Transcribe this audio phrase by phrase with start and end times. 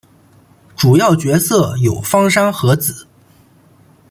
[0.75, 3.05] 主要角色有芳山和子。